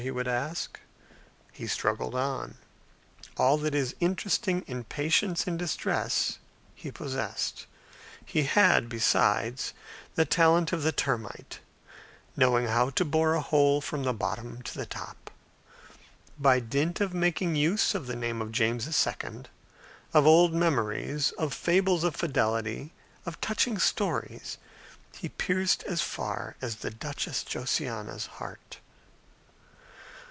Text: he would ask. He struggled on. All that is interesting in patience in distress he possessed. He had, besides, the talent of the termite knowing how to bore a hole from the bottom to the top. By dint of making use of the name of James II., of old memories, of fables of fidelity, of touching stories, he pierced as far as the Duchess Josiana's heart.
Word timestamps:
he 0.01 0.09
would 0.09 0.27
ask. 0.27 0.79
He 1.53 1.67
struggled 1.67 2.15
on. 2.15 2.55
All 3.37 3.57
that 3.59 3.75
is 3.75 3.95
interesting 3.99 4.63
in 4.65 4.83
patience 4.85 5.45
in 5.45 5.57
distress 5.57 6.39
he 6.73 6.89
possessed. 6.89 7.67
He 8.25 8.41
had, 8.45 8.89
besides, 8.89 9.75
the 10.15 10.25
talent 10.25 10.73
of 10.73 10.81
the 10.81 10.91
termite 10.91 11.59
knowing 12.35 12.65
how 12.65 12.89
to 12.89 13.05
bore 13.05 13.35
a 13.35 13.41
hole 13.41 13.79
from 13.79 14.01
the 14.01 14.11
bottom 14.11 14.63
to 14.63 14.73
the 14.75 14.87
top. 14.87 15.29
By 16.39 16.59
dint 16.59 16.99
of 16.99 17.13
making 17.13 17.55
use 17.55 17.93
of 17.93 18.07
the 18.07 18.15
name 18.15 18.41
of 18.41 18.51
James 18.51 18.87
II., 18.87 19.43
of 20.15 20.25
old 20.25 20.51
memories, 20.51 21.31
of 21.33 21.53
fables 21.53 22.03
of 22.03 22.15
fidelity, 22.15 22.91
of 23.27 23.39
touching 23.39 23.77
stories, 23.77 24.57
he 25.15 25.29
pierced 25.29 25.83
as 25.83 26.01
far 26.01 26.55
as 26.59 26.77
the 26.77 26.89
Duchess 26.89 27.43
Josiana's 27.43 28.25
heart. 28.25 28.79